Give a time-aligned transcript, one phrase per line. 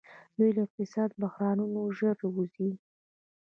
[0.37, 2.69] دوی له اقتصادي بحرانونو ژر وځي.